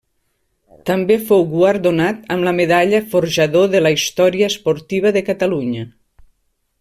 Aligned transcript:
També 0.89 1.17
fou 1.25 1.43
guardonat 1.51 2.25
amb 2.37 2.47
la 2.49 2.55
medalla 2.61 3.03
Forjador 3.13 3.69
de 3.77 3.83
la 3.85 3.95
Història 3.99 4.49
Esportiva 4.55 5.13
de 5.19 5.27
Catalunya. 5.31 5.89